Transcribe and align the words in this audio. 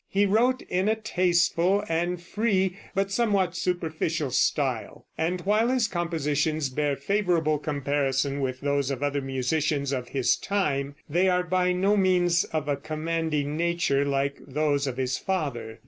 He 0.09 0.25
wrote 0.25 0.63
in 0.63 0.89
a 0.89 0.95
tasteful 0.95 1.83
and 1.87 2.19
free, 2.19 2.75
but 2.95 3.11
somewhat 3.11 3.55
superficial, 3.55 4.31
style; 4.31 5.05
and 5.15 5.41
while 5.41 5.67
his 5.69 5.87
compositions 5.87 6.71
bear 6.71 6.95
favorable 6.95 7.59
comparison 7.59 8.39
with 8.41 8.61
those 8.61 8.89
of 8.89 9.03
other 9.03 9.21
musicians 9.21 9.91
of 9.91 10.07
his 10.09 10.35
time, 10.37 10.95
they 11.07 11.29
are 11.29 11.43
by 11.43 11.71
no 11.71 11.95
means 11.95 12.45
of 12.45 12.67
a 12.67 12.77
commanding 12.77 13.55
nature 13.57 14.03
like 14.03 14.39
those 14.47 14.87
of 14.87 14.97
his 14.97 15.19
father. 15.19 15.79